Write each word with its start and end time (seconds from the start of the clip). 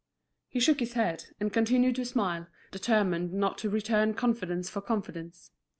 He 0.47 0.59
shook 0.59 0.79
his 0.79 0.93
head, 0.93 1.25
and 1.39 1.53
continued 1.53 1.95
to 1.97 2.05
smile, 2.05 2.47
determined 2.71 3.33
not 3.33 3.59
to 3.59 3.69
return 3.69 4.15
confidence 4.15 4.67
for 4.67 4.81
confidence. 4.81 5.51